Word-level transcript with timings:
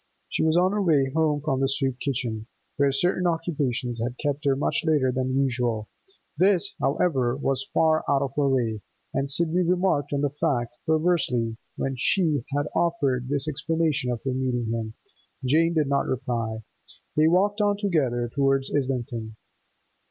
She 0.29 0.41
was 0.43 0.57
on 0.57 0.71
her 0.71 0.81
way 0.81 1.11
home 1.15 1.41
from 1.41 1.59
the 1.59 1.69
soup 1.69 1.99
kitchen, 1.99 2.47
where 2.75 2.91
certain 2.91 3.27
occupations 3.27 4.01
had 4.01 4.17
kept 4.17 4.45
her 4.45 4.55
much 4.55 4.81
later 4.83 5.11
than 5.11 5.37
usual; 5.37 5.89
this, 6.35 6.73
however, 6.81 7.37
was 7.37 7.69
far 7.71 8.03
out 8.09 8.23
of 8.23 8.33
her 8.35 8.49
way, 8.49 8.81
and 9.13 9.29
Sidney 9.29 9.61
remarked 9.61 10.11
on 10.11 10.21
the 10.21 10.31
fact, 10.31 10.73
perversely, 10.87 11.55
when 11.77 11.97
she 11.97 12.43
had 12.51 12.65
offered 12.73 13.29
this 13.29 13.47
explanation 13.47 14.11
of 14.11 14.23
her 14.23 14.33
meeting 14.33 14.71
him, 14.71 14.95
Jane 15.45 15.75
did 15.75 15.85
not 15.85 16.07
reply. 16.07 16.63
They 17.15 17.27
walked 17.27 17.61
on 17.61 17.77
together, 17.77 18.31
towards 18.33 18.71
Islington. 18.75 19.35